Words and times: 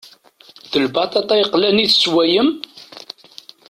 D 0.71 0.73
lbaṭaṭa 0.85 1.33
yeqlan 1.39 1.83
i 1.83 1.85
tessewwayem? 1.89 2.49